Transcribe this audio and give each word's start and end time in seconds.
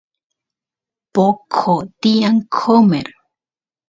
poqo 1.13 1.75
tiyan 2.01 2.35
qomer 2.55 3.07